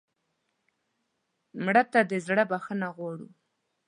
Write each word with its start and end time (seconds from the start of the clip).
مړه 1.63 1.83
ته 1.91 1.99
د 2.09 2.11
زړه 2.25 2.43
بښنه 2.51 2.87
غواړو 2.95 3.27